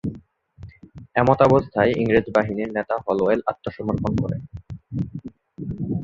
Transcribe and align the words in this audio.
এমতাবস্থায় 1.15 1.91
ইংরেজ 1.93 2.27
বাহিনীর 2.35 2.69
নেতা 2.77 2.95
হলওয়েল 3.05 3.39
আত্মসমর্পণ 3.47 4.11
করেন। 4.15 4.41